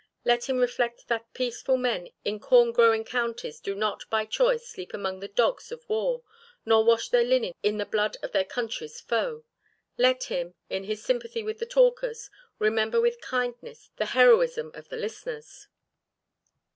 [0.25, 4.95] Let him reflect that peaceful men in corn growing counties do not by choice sleep
[4.95, 6.23] among the dogs of war
[6.65, 9.45] nor wash their linen in the blood of their country's foe.
[9.99, 14.97] Let him, in his sympathy with the talkers, remember with kindness the heroism of the
[14.97, 15.67] listeners.